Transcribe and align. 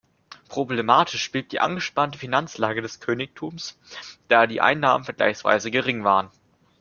Problematisch 0.49 1.31
blieb 1.31 1.49
die 1.49 1.59
angespannte 1.59 2.17
Finanzlage 2.17 2.81
des 2.81 3.01
Königtums, 3.01 3.77
da 4.29 4.47
die 4.47 4.59
Einnahmen 4.59 5.03
vergleichsweise 5.05 5.69
gering 5.69 6.03
waren. 6.03 6.31